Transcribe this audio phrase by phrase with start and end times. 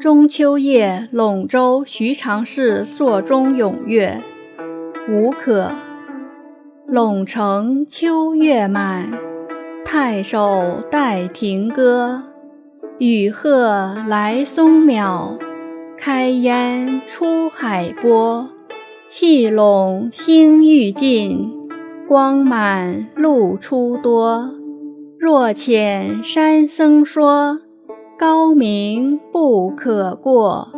[0.00, 4.20] 中秋夜，陇州徐长氏作中咏月，
[5.08, 5.72] 吴可。
[6.88, 9.10] 陇城秋月满，
[9.84, 12.22] 太守待停歌。
[12.98, 15.36] 雨鹤来松鸟，
[15.96, 18.50] 开烟出海波。
[19.08, 21.50] 气陇星欲尽，
[22.06, 24.54] 光满露出多。
[25.18, 27.62] 若遣山僧说。
[28.18, 30.77] 高明不可过。